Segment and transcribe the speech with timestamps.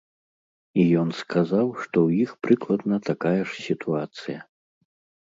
[0.83, 4.39] І ён сказаў, што ў іх прыкладна такая ж сітуацыя.